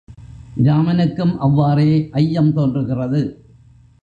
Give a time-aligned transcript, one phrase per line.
[0.57, 2.09] இராமனுக்கும் அவ்வாறே
[2.11, 3.21] ஐயம் தோன்றுகிறது.